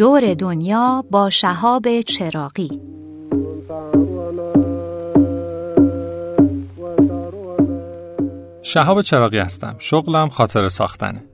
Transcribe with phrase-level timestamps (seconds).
[0.00, 2.70] دور دنیا با شهاب چراقی
[8.62, 9.76] شهاب چراقی هستم.
[9.78, 11.24] شغلم خاطر ساختنه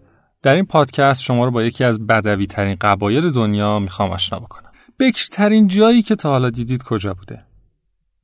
[0.42, 4.70] در این پادکست شما رو با یکی از بدوی ترین قبایل دنیا می‌خوام آشنا بکنم.
[4.98, 7.44] بکرترین جایی که تا حالا دیدید کجا بوده؟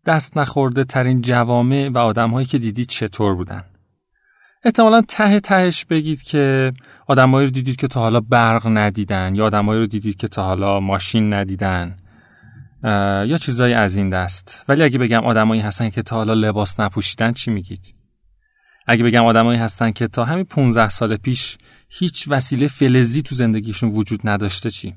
[0.06, 3.65] دست نخورده ترین جوامع و آدمهایی که دیدید چطور بودن؟
[4.65, 6.73] احتمالا ته تهش بگید که
[7.07, 10.80] آدمایی رو دیدید که تا حالا برق ندیدن یا آدمایی رو دیدید که تا حالا
[10.80, 11.97] ماشین ندیدن
[13.27, 14.65] یا چیزایی از این دست.
[14.69, 17.95] ولی اگه بگم آدمایی هستن که تا حالا لباس نپوشیدن چی میگید؟
[18.87, 21.59] اگه بگم آدمایی هستن که تا همین 15 سال پیش
[21.89, 24.95] هیچ وسیله فلزی تو زندگیشون وجود نداشته چی؟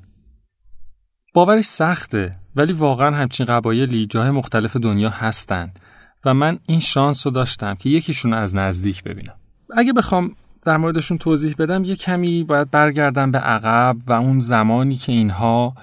[1.34, 5.78] باورش سخته ولی واقعا همچین قبایلی جای مختلف دنیا هستند
[6.24, 9.36] و من این شانس رو داشتم که یکیشون از نزدیک ببینم.
[9.74, 10.30] اگه بخوام
[10.62, 15.74] در موردشون توضیح بدم یه کمی باید برگردم به عقب و اون زمانی که اینها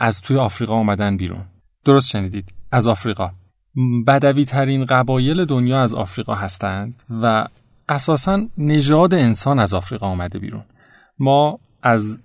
[0.00, 1.44] از توی آفریقا آمدن بیرون.
[1.84, 3.30] درست شنیدید؟ از آفریقا.
[4.06, 7.46] بدوی ترین قبایل دنیا از آفریقا هستند و
[7.88, 10.62] اساسا نژاد انسان از آفریقا آمده بیرون.
[11.18, 12.18] ما از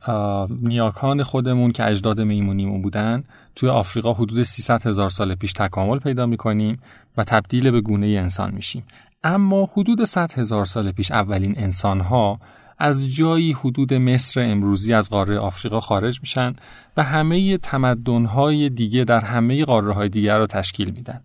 [0.61, 3.23] نیاکان خودمون که اجداد میمونیمون بودن
[3.55, 6.79] توی آفریقا حدود 300 هزار سال پیش تکامل پیدا می‌کنیم
[7.17, 8.83] و تبدیل به گونه انسان میشیم.
[9.27, 12.39] اما حدود 100 هزار سال پیش اولین انسان ها
[12.79, 16.53] از جایی حدود مصر امروزی از قاره آفریقا خارج میشن
[16.97, 21.21] و همه تمدن های دیگه در همه قاره های دیگر رو تشکیل میدن.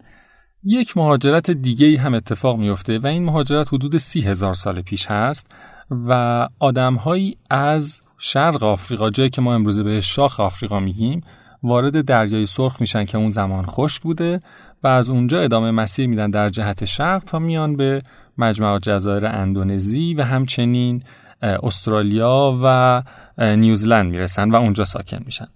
[0.65, 5.47] یک مهاجرت دیگه هم اتفاق میفته و این مهاجرت حدود سی هزار سال پیش هست
[5.91, 11.21] و آدمهایی از شرق آفریقا جایی که ما امروزه به شاخ آفریقا میگیم
[11.63, 14.41] وارد دریای سرخ میشن که اون زمان خشک بوده
[14.83, 18.03] و از اونجا ادامه مسیر میدن در جهت شرق تا میان به
[18.39, 21.03] مجمع جزایر اندونزی و همچنین
[21.43, 23.03] استرالیا و
[23.39, 25.47] نیوزلند می‌رسن و اونجا ساکن میشن.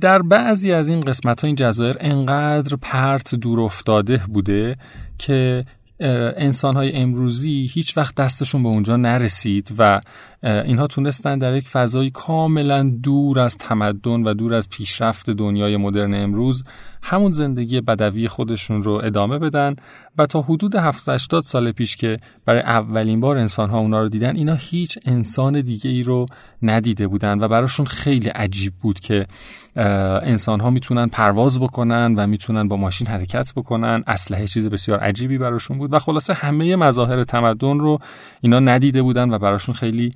[0.00, 4.76] در بعضی از این قسمت ها این جزایر انقدر پرت دور افتاده بوده
[5.18, 5.64] که
[6.36, 10.00] انسان های امروزی هیچ وقت دستشون به اونجا نرسید و
[10.42, 16.14] اینها تونستن در یک فضای کاملا دور از تمدن و دور از پیشرفت دنیای مدرن
[16.14, 16.64] امروز
[17.02, 19.76] همون زندگی بدوی خودشون رو ادامه بدن
[20.18, 24.36] و تا حدود 70 سال پیش که برای اولین بار انسان ها اونا رو دیدن
[24.36, 26.26] اینا هیچ انسان دیگه ای رو
[26.62, 29.26] ندیده بودن و براشون خیلی عجیب بود که
[29.76, 34.04] انسان ها می‌تونن پرواز بکنن و می‌تونن با ماشین حرکت بکنن.
[34.06, 37.98] اسلحه چیز بسیار عجیبی براشون بود و خلاصه همه مظاهر تمدن رو
[38.40, 40.12] اینا ندیده بودن و براشون خیلی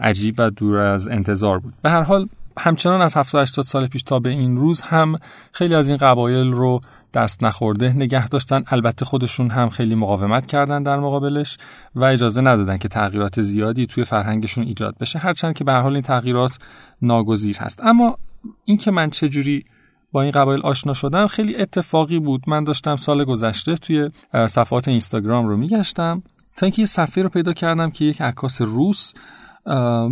[0.00, 1.74] عجیب و دور از انتظار بود.
[1.82, 2.28] به هر حال
[2.58, 5.18] همچنان از 780 سال پیش تا به این روز هم
[5.52, 6.80] خیلی از این قبایل رو
[7.14, 8.64] دست نخورده نگه داشتن.
[8.66, 11.58] البته خودشون هم خیلی مقاومت کردن در مقابلش
[11.94, 16.02] و اجازه ندادن که تغییرات زیادی توی فرهنگشون ایجاد بشه هرچند که به حال این
[16.02, 16.58] تغییرات
[17.02, 17.80] ناگزیر هست.
[17.84, 18.18] اما
[18.64, 19.64] اینکه من چجوری
[20.12, 22.42] با این قبایل آشنا شدم خیلی اتفاقی بود.
[22.46, 24.10] من داشتم سال گذشته توی
[24.46, 26.22] صفحات اینستاگرام رو میگشتم.
[26.56, 29.12] تا اینکه یه صفحه رو پیدا کردم که یک عکاس روس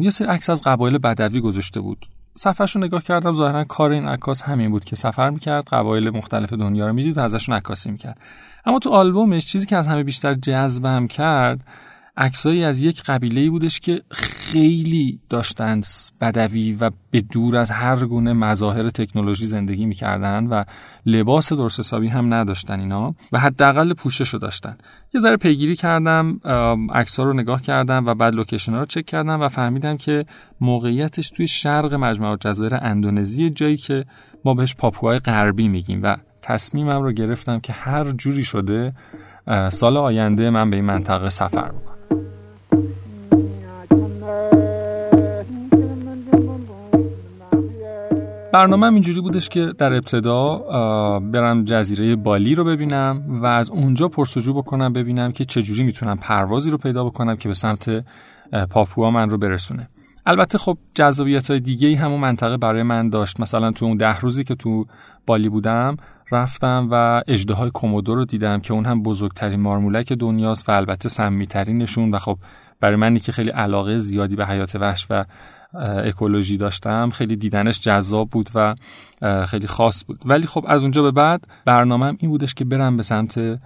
[0.00, 2.06] یه سری عکس از قبایل بدوی گذاشته بود.
[2.34, 6.52] صفحهش رو نگاه کردم ظاهرا کار این عکاس همین بود که سفر می‌کرد قبایل مختلف
[6.52, 8.20] دنیا رو می‌دید و ازشون عکاسی می‌کرد.
[8.66, 11.60] اما تو آلبومش چیزی که از همه بیشتر جذبم کرد
[12.16, 15.86] عکسایی از یک قبیله بودش که خیلی داشتند
[16.20, 20.64] بدوی و به دور از هر گونه مظاهر تکنولوژی زندگی می‌کردن و
[21.06, 24.76] لباس درست حسابی هم نداشتن اینا و حداقل پوشش رو داشتن.
[25.14, 26.40] یه ذره پیگیری کردم
[26.92, 30.24] عکس رو نگاه کردم و بعد لوکیشن رو چک کردم و فهمیدم که
[30.60, 34.04] موقعیتش توی شرق مجموعه جزایر اندونزی جایی که
[34.44, 38.92] ما بهش پاپوهای غربی میگیم و تصمیمم رو گرفتم که هر جوری شده
[39.68, 41.93] سال آینده من به این منطقه سفر بکنم.
[48.54, 50.58] برنامه اینجوری بودش که در ابتدا
[51.20, 56.70] برم جزیره بالی رو ببینم و از اونجا پرسجو بکنم ببینم که چجوری می‌تونم پروازی
[56.70, 58.04] رو پیدا بکنم که به سمت
[58.70, 59.88] پاپوا من رو برسونه.
[60.26, 63.40] البته خب جذابیت های دیگه ای همون منطقه برای من داشت.
[63.40, 64.84] مثلا تو اون ده روزی که تو
[65.26, 65.96] بالی بودم
[66.30, 71.08] رفتم و اجده های کومودو رو دیدم که اون هم بزرگترین مارمولک دنیاست و البته
[71.08, 72.38] سمیترینشون و خب
[72.80, 75.24] برای منی که خیلی علاقه زیادی به حیات وحش و
[75.80, 77.10] اکولوژی داشتم.
[77.10, 78.74] خیلی دیدنش جذاب بود و
[79.46, 80.20] خیلی خاص بود.
[80.24, 83.60] ولی خب از اونجا به بعد برنامهم این بودش که برم به سمت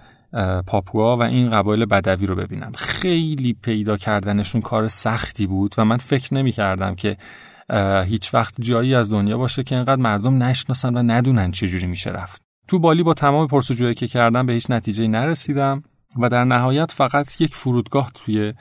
[0.67, 2.71] پاپوا و این قبایل بدوی رو ببینم.
[2.75, 7.17] خیلی پیدا کردنشون کار سختی بود و من فکر نمی کردم که
[8.05, 12.41] هیچ وقت جایی از دنیا باشه که اینقدر مردم نشناسن و ندونن چجوری میشه رفت.
[12.67, 15.83] تو بالی با تمام پرسجویی که کردم به هیچ نتیجه نرسیدم
[16.19, 18.53] و در نهایت فقط یک فرودگاه توی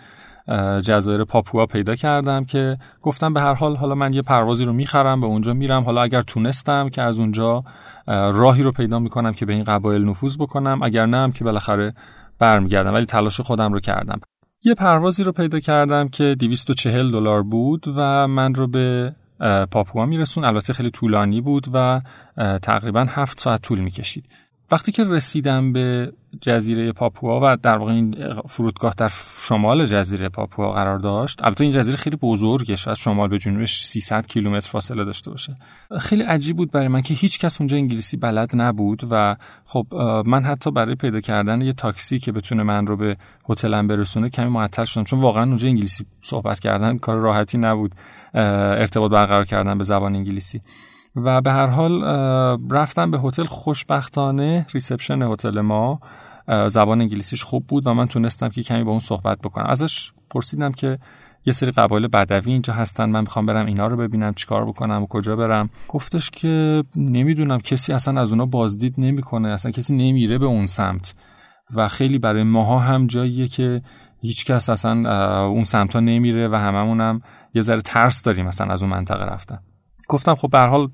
[0.83, 5.21] جزایر پاپوا پیدا کردم که گفتم به هر حال حالا من یه پروازی رو می‌خرم
[5.21, 5.85] به اونجا میرم.
[5.85, 7.65] حالا اگر تونستم که از اونجا
[8.07, 11.95] راهی رو پیدا می‌کنم که به این قبایل نفوذ بکنم اگر نه هم که بالاخره
[12.39, 12.95] برمیگردم.
[12.95, 14.21] ولی تلاش خودم رو کردم.
[14.65, 19.15] یه پروازی رو پیدا کردم که 240 دلار بود و من رو به
[19.71, 20.45] پاپوا میرسون.
[20.45, 22.01] البته خیلی طولانی بود و
[22.63, 24.27] تقریبا هفت ساعت طول می‌کشید.
[24.71, 28.17] وقتی که رسیدم به جزیره پاپوا و در واقع این
[28.49, 29.11] فرودگاه در
[29.41, 34.27] شمال جزیره پاپوا قرار داشت البته این جزیره خیلی بزرگه شاید شمال به جنوبش 300
[34.27, 35.57] کیلومتر فاصله داشته باشه.
[36.01, 39.87] خیلی عجیب بود برای من که هیچ کس اونجا انگلیسی بلد نبود و خب
[40.27, 43.17] من حتی برای پیدا کردن یه تاکسی که بتونه من رو به
[43.49, 47.95] هتلم برسونه کمی معطل شدم چون واقعا اونجا انگلیسی صحبت کردن کار راحتی نبود
[48.35, 50.63] ارتباط برقرار کردن به زبان انگلیسی.
[51.25, 52.03] و به هر حال
[52.71, 56.01] رفتم به هتل خوشبختانه reception هتل ما
[56.69, 59.67] زبان انگلیسیش خوب بود و من تونستم که کمی با اون صحبت بکنم.
[59.67, 60.99] ازش پرسیدم که
[61.47, 65.07] یه سری قبایل بدوی اینجا هستن من می‌خوام برم اینا رو ببینم چیکار بکنم و
[65.07, 65.71] کجا برم.
[65.89, 71.15] گفتش که نمی‌دونم کسی اصلا از اونا بازدید نمی‌کنه اصلا کسی نمیره به اون سمت.
[71.75, 73.83] و خیلی برای ماها هم جاییه که
[74.21, 77.21] هیچکس اصلا اون سمت ها نمیره و هممون هم
[77.55, 79.59] یه ذره ترس داریم مثلا از اون منطقه رفتن.
[80.09, 80.89] گفتم خب به حال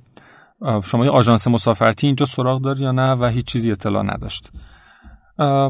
[0.85, 4.51] شما یه آژانس مسافرتی اینجا سراغ داری یا نه و هیچ چیزی اطلاع نداشت؟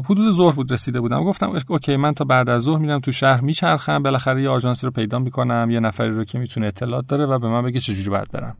[0.05, 1.23] حدود ظهر بود رسیده بودم.
[1.23, 4.03] گفتم اوکی من تا بعد از ظهر میرم تو شهر میچرخم.
[4.03, 5.71] بالاخره یه آژانسی رو پیدا می‌کنم.
[5.71, 8.57] یه نفری رو که می‌تونه اطلاعات داره و به من بگه چجوری باید برم.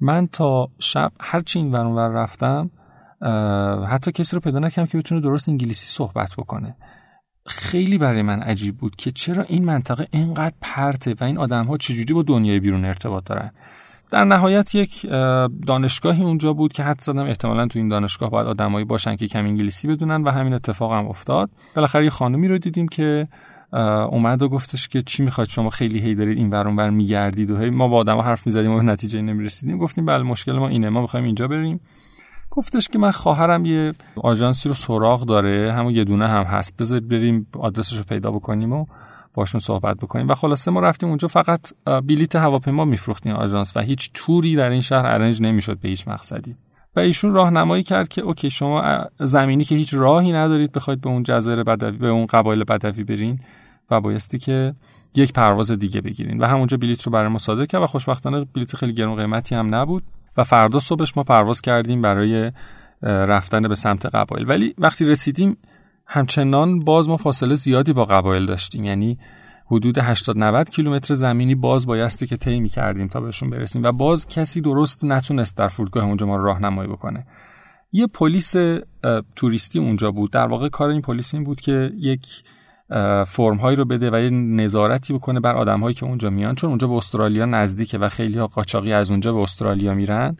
[0.00, 2.70] من تا شب هر چی این ور رفتم
[3.90, 6.76] حتی کسی رو پیدا نکردم که بتونه درست انگلیسی صحبت بکنه.
[7.46, 11.76] خیلی برای من عجیب بود که چرا این منطقه اینقدر پرته و این آدم ها
[11.76, 13.50] چجوری با دنیای بیرون ارتباط دارن.
[14.10, 15.06] در نهایت یک
[15.66, 19.44] دانشگاهی اونجا بود که حد زدم احتمالا تو این دانشگاه باید آدمایی باشن که کم
[19.44, 21.50] انگلیسی بدونن و همین اتفاق هم افتاد.
[21.76, 23.28] بالاخره یه خانمی رو دیدیم که
[24.10, 27.58] اومد و گفتش که چی می‌خواید شما خیلی هی دارید این ورون بر میگردید و
[27.58, 29.78] هی ما با آدما حرف می‌زدیم و به نتیجه نمی‌رسیدیم.
[29.78, 31.80] گفتیم بله مشکل ما اینه ما می‌خوایم اینجا بریم.
[32.50, 37.08] گفتش که من خواهرم یه آژانسی رو سراغ داره همون یه دونه هم هست بذارید
[37.08, 38.86] بریم آدرسش رو پیدا بکنیم و
[39.38, 40.28] باشون صحبت بکنیم.
[40.28, 44.80] و خلاصه ما رفتیم اونجا فقط بلیت هواپیما میفروختیم آژانس و هیچ توری در این
[44.80, 46.56] شهر ارنج نمی‌شد به هیچ مقصدی.
[46.96, 51.22] و ایشون راهنمایی کرد که اوکی شما زمینی که هیچ راهی ندارید بخواید به اون
[51.22, 53.40] جزایر بدوی به اون قبایل بدوی برین
[53.90, 54.74] و بایستی که
[55.14, 56.38] یک پرواز دیگه بگیرین.
[56.40, 60.02] و همونجا بلیت رو برای ما کرد و خوشبختانه بلیت خیلی گرون قیمتی هم نبود.
[60.36, 62.52] و فردا صبحش ما پرواز کردیم برای
[63.02, 64.48] رفتن به سمت قبایل.
[64.48, 65.56] ولی وقتی رسیدیم
[66.10, 68.84] همچنان باز ما فاصله زیادی با قبایل داشتیم.
[68.84, 69.18] یعنی
[69.66, 74.26] حدود 80 90 کیلومتر زمینی باز بایستی که طی کردیم تا بهشون برسیم و باز
[74.26, 77.26] کسی درست نتونست در فرودگاه اونجا ما رو راهنمایی بکنه.
[77.92, 78.54] یه پلیس
[79.36, 80.32] توریستی اونجا بود.
[80.32, 82.26] در واقع کار این پلیس این بود که یک
[83.26, 86.54] فرم هایی رو بده و یه نظارتی بکنه بر آدم هایی که اونجا میان.
[86.54, 90.36] چون اونجا به استرالیا نزدیکه و خیلی ها قاچاقی از اونجا به استرالیا میرن.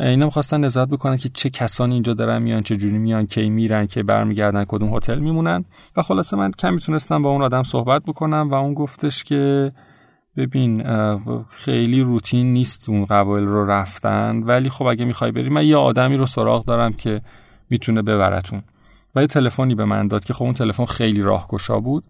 [0.00, 3.86] اینا می‌خواستن نظارت بکنن که چه کسانی اینجا دارن میان چه جوری میان کی میرن
[3.86, 5.64] که برمیگردن کدوم هتل میمونن.
[5.96, 9.72] و خلاصه من کم می‌تونستم با اون آدم صحبت بکنم و اون گفتش که
[10.36, 10.84] ببین
[11.50, 16.16] خیلی روتین نیست اون قبایل رو رفتن ولی خب اگه می‌خوای بری من یه آدمی
[16.16, 17.20] رو سراغ دارم که
[17.70, 18.62] می‌تونه ببرتون.
[19.14, 22.04] و یه تلفنی به من داد که خب اون تلفن خیلی راهگشا بود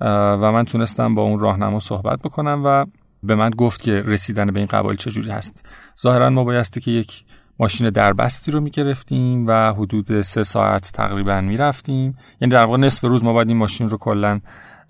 [0.00, 2.86] و من تونستم با اون راهنما صحبت بکنم و
[3.22, 5.68] به من گفت که رسیدن به این قبایل چجوری هست.
[6.00, 7.24] ظاهرا ما بایستی که یک
[7.58, 12.16] ماشین دربستی رو می‌گرفتیم و حدود سه ساعت تقریبا می‌رفتیم.
[12.40, 14.40] یعنی در واقع نصف روز ما باید این ماشین رو کلا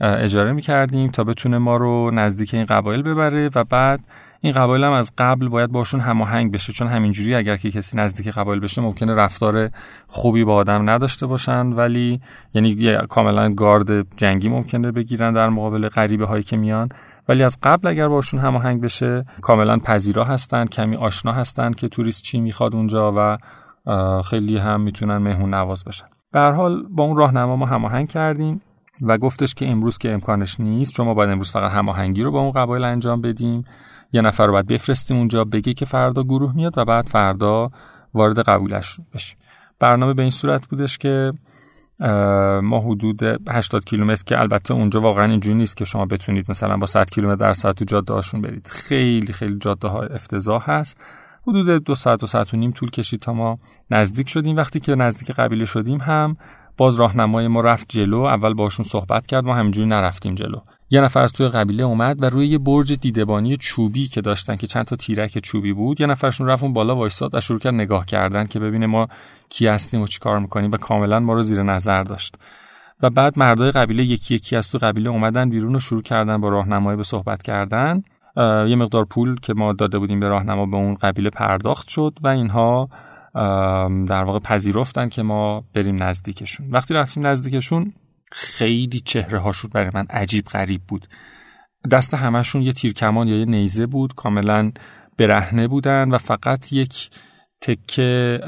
[0.01, 4.01] اجاره می‌کردیم تا بتونه ما رو نزدیک این قبایل ببره و بعد
[4.41, 6.73] این قبایل هم از قبل باید باشون هماهنگ بشه.
[6.73, 9.71] چون همینجوری اگر که کسی نزدیک قبایل بشه ممکنه رفتار
[10.07, 11.67] خوبی با آدم نداشته باشن.
[11.67, 12.21] ولی
[12.55, 16.89] یعنی کاملا گارد جنگی ممکنه بگیرن در مقابل غریبه هایی که میان.
[17.29, 22.23] ولی از قبل اگر باشون هماهنگ بشه کاملا پذیرا هستن کمی آشنا هستن که توریست
[22.23, 23.39] چی می‌خواد اونجا و
[24.23, 26.07] خیلی هم می‌تونن مهمون نواز بشن.
[26.33, 28.61] به هر حال با اون راهنما ما هماهنگ کردیم
[29.03, 32.51] و گفتش که امروز که امکانش نیست شما باید امروز فقط هماهنگی رو با اون
[32.51, 33.65] قبایل انجام بدیم.
[34.13, 37.71] یه نفر رو باید بفرستیم اونجا بگه که فردا گروه میاد و بعد فردا
[38.15, 39.39] وارد قبولش بشیم.
[39.79, 41.33] برنامه به این صورت بودش که
[42.63, 46.87] ما حدود 80 کیلومتر که البته اونجا واقعا اینجوری نیست که شما بتونید مثلا با
[46.87, 48.69] 100 کیلومتر در ساعت تو جاده هاشون برید.
[48.73, 51.01] خیلی خیلی جاده ها افتضاح هست.
[51.47, 53.59] حدود دو ساعت و ساعت و نیم طول کشید تا ما
[53.91, 54.57] نزدیک شدیم.
[54.57, 56.37] وقتی که نزدیک قبیله شدیم هم
[56.77, 58.21] باز راهنمای ما رفت جلو.
[58.21, 59.45] اول باشون صحبت کرد.
[59.45, 60.59] ما همینجوری نرفتیم جلو.
[60.93, 64.67] یه نفر از توی قبیله اومد و روی یه برج دیدبانی چوبی که داشتن که
[64.67, 68.07] چند تا تیرک چوبی بود یه نفرشون رفت اون بالا وایساد و شروع کرد نگاه
[68.07, 69.09] کردن که ببینه ما
[69.49, 72.35] کی هستیم و چی کار می‌کنیم و کاملا ما رو زیر نظر داشت.
[73.03, 76.49] و بعد مردای قبیله یکی یکی از تو قبیله اومدن بیرون و شروع کردن با
[76.49, 78.03] راهنمایی به صحبت کردن.
[78.69, 82.29] یه مقدار پول که ما داده بودیم به راهنما به اون قبیله پرداخت شد و
[82.29, 82.89] اینها
[84.07, 86.67] در واقع پذیرفتن که ما بریم نزدیکشون.
[86.71, 87.93] وقتی رفتیم نزدیکشون
[88.33, 91.09] خیلی چهره هاشون برای من عجیب غریب بود.
[91.91, 94.73] دست همشون یه تیرکمان یا یه نیزه بود کاملا
[95.19, 97.11] برهنه بودن و فقط یک
[97.61, 98.41] تکه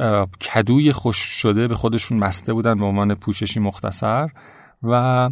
[0.55, 4.29] کدوی خوش شده به خودشون بسته بودن به عنوان پوششی مختصر
[4.83, 5.31] و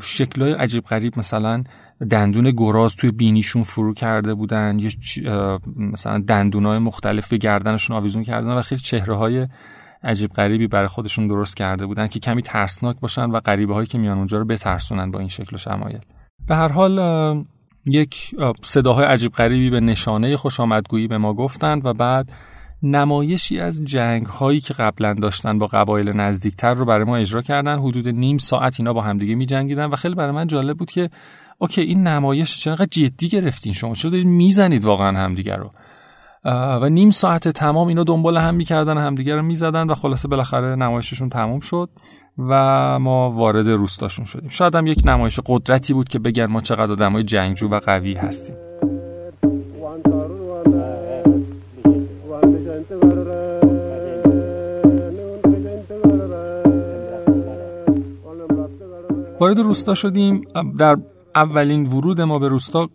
[0.00, 1.64] شکلهای عجیب غریب مثلا
[2.10, 4.90] دندون گراز توی بینیشون فرو کرده بودن یه
[5.76, 9.46] مثلا دندونای مختلف به گردنشون آویزون کردن و خیلی چهره های
[10.04, 13.98] عجیب غریبی برای خودشون درست کرده بودن که کمی ترسناک باشن و غریبه هایی که
[13.98, 16.00] میان اونجا رو بترسونن با این شکل و شمایل.
[16.48, 17.44] به هر حال
[17.86, 22.28] یک صداهای عجیب غریبی به نشانه خوش آمدگویی به ما گفتند و بعد
[22.82, 27.78] نمایشی از جنگ هایی که قبلا داشتن با قبایل نزدیکتر رو برای ما اجرا کردن.
[27.78, 31.10] حدود نیم ساعت اینا با همدیگه می جنگیدن و خیلی برای من جالب بود که
[31.58, 35.70] اوکی این نمایش چقدر جدی گرفتین شما؟ چرا دارید می‌زنید واقعا همدیگه رو؟
[36.44, 41.28] و نیم ساعت تمام اینا دنبال هم می‌کردن همدیگه رو می‌زدن و خلاصه بالاخره نمایششون
[41.28, 41.88] تموم شد
[42.38, 44.48] و ما وارد روستاشون شدیم.
[44.48, 48.56] شاید هم یک نمایش قدرتی بود که بگن ما چقدر آدمای جنگجو و قوی هستیم.
[59.40, 60.40] وارد روستا شدیم.
[60.78, 60.96] در
[61.34, 62.88] اولین ورود ما به روستا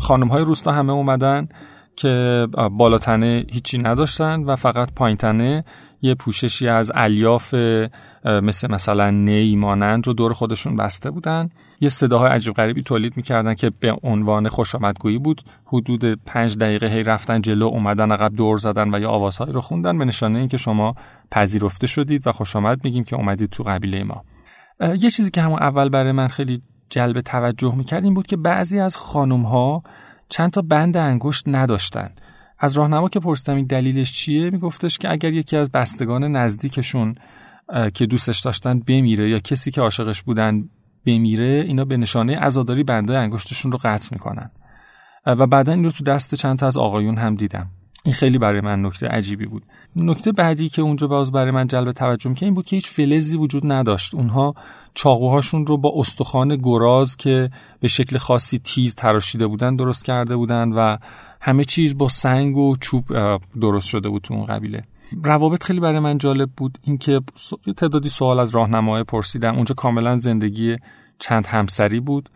[0.00, 1.48] خانم های روستا همه اومدن.
[1.96, 5.64] که بالاتنه هیچی نداشتن و فقط پایینتنه
[6.02, 7.54] یه پوششی از الیاف
[8.24, 11.50] مثل مثلا نی مانند رو دور خودشون بسته بودن.
[11.80, 15.42] یه صداهای عجیب غریبی تولید می‌کردن که به عنوان خوش آمدگویی بود.
[15.66, 19.98] حدود پنج دقیقه هی رفتن جلو اومدن عقب دور زدن و یا آوازهایی رو خوندن
[19.98, 20.94] به نشانه اینکه شما
[21.30, 24.24] پذیرفته شدید و خوش آمد میگیم که اومدید تو قبیله ما.
[24.80, 28.78] یه چیزی که همون اول برای من خیلی جلب توجه می‌کرد این بود که بعضی
[28.78, 29.82] از خانم ها
[30.34, 32.10] چند تا بند انگشت نداشتن.
[32.58, 37.14] از راهنما که پرسیدم این دلیلش چیه میگفتش که اگر یکی از بستگان نزدیکشون
[37.94, 40.68] که دوستش داشتن بمیره یا کسی که عاشقش بودن
[41.06, 44.50] بمیره اینا به نشانه عزاداری بنده انگشتشون رو قطع می‌کنن.
[45.26, 47.70] و بعدا این رو تو دست چند تا از آقایون هم دیدم.
[48.04, 49.62] این خیلی برای من نکته عجیبی بود.
[49.96, 53.36] نکته بعدی که اونجا باز برای من جلب توجه که این بود که هیچ فلزی
[53.36, 54.14] وجود نداشت.
[54.14, 54.54] اونها
[54.94, 60.72] چاقوهاشون رو با استخوان گراز که به شکل خاصی تیز تراشیده بودن درست کرده بودن
[60.72, 60.96] و
[61.40, 63.04] همه چیز با سنگ و چوب
[63.60, 64.84] درست شده بود تو اون قبیله.
[65.22, 66.78] روابط خیلی برای من جالب بود.
[66.82, 67.20] اینکه
[67.76, 70.76] تعدادی سوال از راهنمای پرسیدم اونجا کاملا زندگی
[71.18, 72.30] چند همسری بود.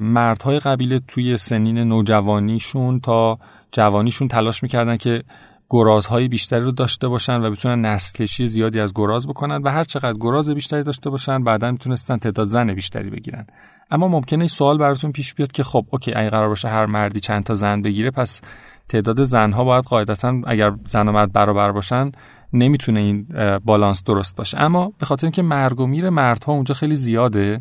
[0.00, 3.38] مردهای قبیله توی سنین نوجوانیشون تا
[3.72, 5.22] جوانیشون تلاش می‌کردن که
[5.70, 9.84] گرازهای بیشتری رو داشته باشن و بتونن نسل کشی زیادی از گراز بکنن و هر
[9.84, 13.46] چقدر گراز بیشتری داشته باشن بعدا می‌تونستن تعداد زن بیشتری بگیرن.
[13.90, 17.20] اما ممکنه این سوال براتون پیش بیاد که خب اوکی اگه قرار باشه هر مردی
[17.20, 18.40] چند تا زن بگیره پس
[18.88, 22.12] تعداد زنها باید قاعدتا اگر زن و مرد برابر باشن
[22.52, 23.26] نمی‌تونه این
[23.64, 24.60] بالانس درست باشه.
[24.60, 27.60] اما به خاطر اینکه مرگ و میر مردها اونجا خیلی زیاده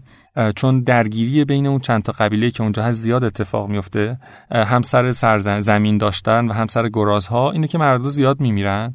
[0.55, 4.19] چون درگیری بین اون چند تا قبیله که اونجا هست زیاد اتفاق میفته
[4.51, 8.93] هم سر زمین داشتن و هم سر گرازها اینه که مردها زیاد میمیرن.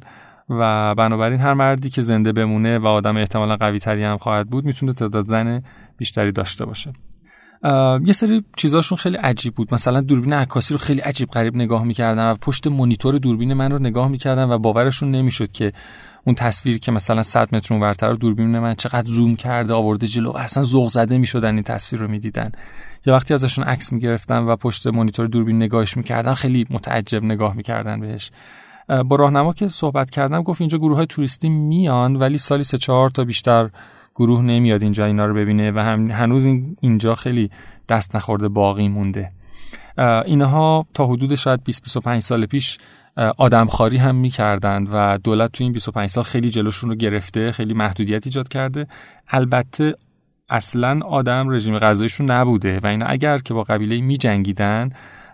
[0.49, 4.65] و بنابراین هر مردی که زنده بمونه و آدم احتمالا قوی تری هم خواهد بود
[4.65, 5.63] می‌تونه تعداد زن
[5.97, 6.93] بیشتری داشته باشه.
[8.05, 9.73] یه سری چیزاشون خیلی عجیب بود.
[9.73, 13.79] مثلا دوربین عکاسی رو خیلی عجیب غریب نگاه می‌کردن و پشت مونیتور دوربین من رو
[13.79, 15.73] نگاه می‌کردن و باورشون نمی‌شد که
[16.25, 20.63] اون تصویری که مثلا 100 متر اونورتر دوربین من چقدر زوم کرده آورده جلو اصلا
[20.63, 22.51] ذوق زده می‌شدن این تصویر رو می‌دیدن.
[23.05, 27.99] یا وقتی ازشون عکس می‌گرفتن و پشت مونیتور دوربین نگاهش می‌کردن خیلی متعجب نگاه می‌کردن
[27.99, 28.31] بهش.
[29.05, 33.09] با راهنما که صحبت کردم گفت اینجا گروه های توریستی میان ولی سالی سه چهار
[33.09, 33.69] تا بیشتر
[34.15, 37.49] گروه نمیاد اینجا اینا رو ببینه و هم هنوز این اینجا خیلی
[37.89, 39.31] دست نخورده باقی مونده.
[40.25, 42.77] اینها تا حدود شاید 20 25 سال پیش
[43.37, 48.27] آدمخواری هم می‌کردند و دولت تو این 25 سال خیلی جلوشون رو گرفته خیلی محدودیت
[48.27, 48.87] ایجاد کرده.
[49.27, 49.95] البته
[50.49, 54.89] اصلا آدم رژیم غذایشون نبوده و اینا اگر که با قبیله می جنگیدن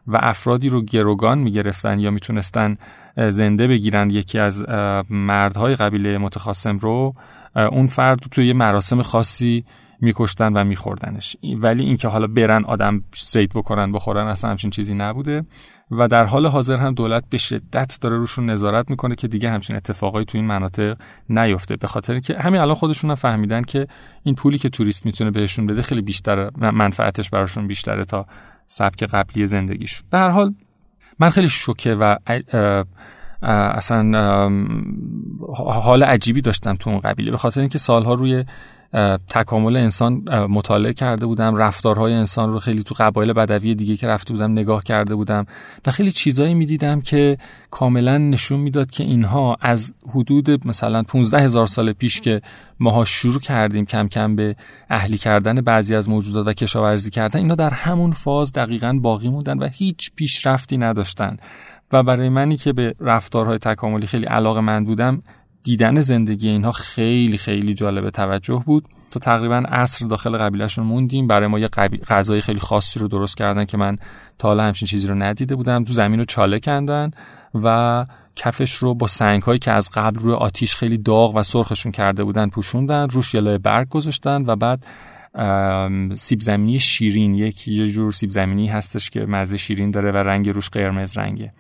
[0.10, 2.78] و افرادی رو گروگان می گرفتن یا می‌تونستن
[3.18, 4.66] زنده بگیرن یکی از
[5.10, 7.16] مردهای قبیله متخاصم رو
[7.56, 9.66] اون فرد توی یه مراسم خاصی
[10.02, 11.38] میکشتن و میخوردنش.
[11.58, 15.46] ولی اینکه حالا برن آدم سید بکنن بخورن اصلا همچین چیزی نبوده.
[15.92, 19.76] و در حال حاضر هم دولت به شدت داره روشون نظارت می‌کنه که دیگه همچین
[19.76, 20.98] اتفاقایی تو این مناطق
[21.30, 21.76] نیفته.
[21.76, 23.88] به خاطر که همین الان خودشون هم فهمیدن که
[24.24, 28.26] این پولی که توریست می‌تونه بهشون بده خیلی بیشتره منفعتش براشون بیشتره تا
[28.72, 30.54] سبک قبلی زندگیشون به هر حال
[31.20, 32.18] من خیلی شوکه و
[33.42, 34.50] اصلا
[35.56, 38.46] حال عجیبی داشتم تو اون قبیله به خاطر اینکه سالها روی
[39.30, 41.56] تکامل انسان مطالعه کرده بودم.
[41.56, 45.46] رفتارهای انسان رو خیلی تو قبایل بدوی دیگه که رفته بودم نگاه کرده بودم
[45.86, 47.38] و خیلی چیزایی می‌دیدم که
[47.72, 52.42] کاملا نشون می‌داد که اینها از حدود مثلا 15 هزار سال پیش که
[52.80, 54.56] ماها شروع کردیم کم کم به
[54.90, 59.58] اهلی کردن بعضی از موجودات و کشاورزی کردن اینا در همون فاز دقیقا باقی موندن
[59.58, 61.38] و هیچ پیشرفتی نداشتن.
[61.92, 65.24] و برای منی که به رفتارهای تکاملی خیلی علاقه من بودم
[65.64, 68.86] دیدن زندگی اینها خیلی خیلی جالب توجه بود.
[69.12, 71.28] تا تقریبا عصر داخل قبیلهشون موندیم.
[71.28, 71.68] برای ما یه
[72.08, 73.98] غذای خیلی خاصی رو درست کردن که من
[74.38, 75.84] تا حالا همچین چیزی رو ندیده بودم.
[75.84, 77.12] تو زمین رو چاله کندن
[77.64, 81.92] و کفش رو با سنگ هایی که از قبل روی آتیش خیلی داغ و سرخشون
[81.92, 84.86] کرده بودن پوشوندن روش یه برگ گذاشتن و بعد
[86.16, 87.36] سیب زمینی شیرین.
[87.36, 91.54] یک یه جور سیب زمینی هستش که مزه شیرین داره و رنگ روش قرمز رنگه.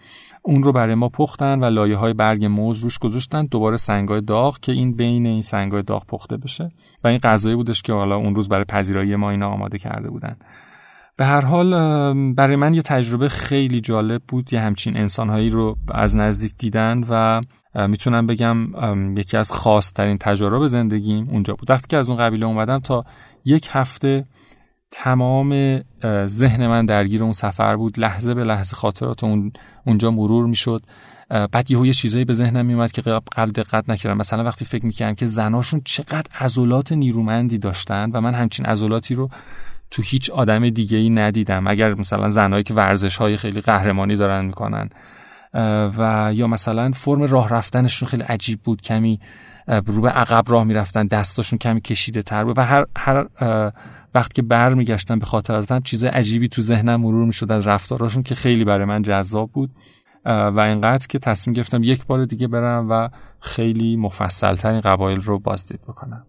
[0.49, 4.59] اون رو برای ما پختن و لایه های برگ موز روش گذاشتن دوباره سنگای داغ
[4.59, 6.69] که این بین این سنگای داغ پخته بشه.
[7.03, 10.35] و این غذایی بودش که حالا اون روز برای پذیرایی ما اینا آماده کرده بودن.
[11.17, 11.71] به هر حال
[12.33, 14.53] برای من یه تجربه خیلی جالب بود.
[14.53, 17.41] یه همچین انسانهایی رو از نزدیک دیدن و
[17.87, 18.67] می‌تونم بگم
[19.17, 21.71] یکی از خاصترین تجارب زندگیم اونجا بود.
[21.71, 23.03] وقتی که از اون قبیله اومدم تا
[23.45, 24.25] یک هفته
[24.91, 25.81] تمام
[26.25, 28.00] ذهن من درگیر اون سفر بود.
[28.00, 29.51] لحظه به لحظه خاطرات اون
[29.86, 30.81] اونجا مرور می‌شد.
[31.29, 33.01] بعد یهو یه چیزایی به ذهنم میومد که
[33.36, 34.17] قبل دقت نکردم.
[34.17, 39.29] مثلا وقتی فکر می‌کردم که زناشون چقدر عضلات نیرومندی داشتن و من همچین عضلاتی رو
[39.91, 41.67] تو هیچ آدم دیگه ای ندیدم.
[41.67, 44.89] اگر مثلا زنهایی که ورزش های خیلی قهرمانی دارن می‌کنن
[45.98, 49.19] و یا مثلا فرم راه رفتنشون خیلی عجیب بود کمی
[49.69, 53.27] رو به عقب راه می‌رفتن دستاشون کمی کشیده تر بود و هر, هر
[54.15, 58.65] وقت که برمیگشتم به خاطراتم چیز عجیبی تو ذهنم مرور می‌شد از رفتاراشون که خیلی
[58.65, 59.71] برای من جذاب بود
[60.25, 63.09] و اینقدر که تصمیم گرفتم یک بار دیگه برم و
[63.39, 66.25] خیلی مفصل این قبایل رو بازدید بکنم.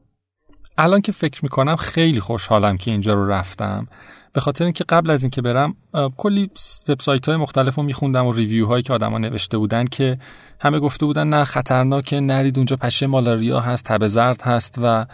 [0.79, 3.87] الان که فکر می‌کنم خیلی خوشحالم که اینجا رو رفتم.
[4.33, 5.75] به خاطر اینکه قبل از اینکه برم
[6.17, 6.51] کلی
[6.89, 10.19] وبسایت های مختلف رو میخوندم و ریویو هایی که آدما نوشته بودن که
[10.61, 15.07] همه گفته بودن نه خطرناکه نرید اونجا پشه مالاریا هست تب زرد هست و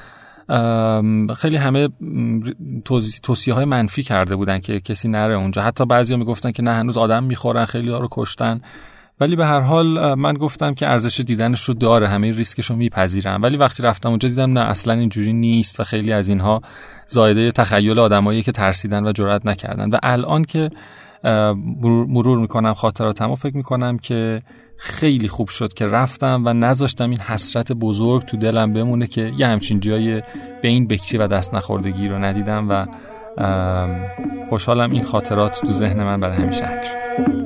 [1.35, 1.89] خیلی همه
[3.23, 5.63] توصیه های منفی کرده بودن که کسی نره اونجا.
[5.63, 8.61] حتی بعضیا می‌گفتن که نه هنوز آدم می‌خورن خیلی ها رو کشتن.
[9.21, 13.43] ولی به هر حال من گفتم که ارزش دیدنش رو داره همه ریسکش رو میپذیرم
[13.43, 16.63] ولی وقتی رفتم اونجا دیدم نه اصلا اینجوری نیست و خیلی از اینها
[17.07, 19.91] زایده تخیل آدمایی که ترسیدن و جرئت نکردن.
[19.91, 20.71] و الان که
[22.09, 24.43] مرور می‌کنم خاطراتم و فکر می‌کنم که
[24.79, 29.47] خیلی خوب شد که رفتم و نذاشتم این حسرت بزرگ تو دلم بمونه که یه
[29.47, 30.23] همچین جای
[30.63, 32.87] به این بکچی و دست نخوردگی رو ندیدم و
[34.49, 37.46] خوشحالم این خاطرات تو ذهن من برای همیشه حک شد.